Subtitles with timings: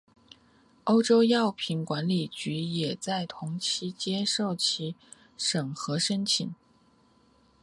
[0.85, 4.95] 欧洲药品管理局也在同期接受其
[5.37, 6.55] 审查申请。